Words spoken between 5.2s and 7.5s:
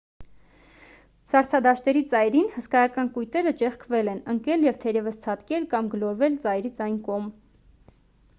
ցատկել կամ գլորվել ծայրից այն կողմ